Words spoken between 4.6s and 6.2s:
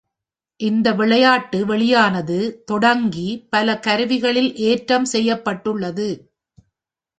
ஏற்றம் செய்யப்பட்டுள்ளது.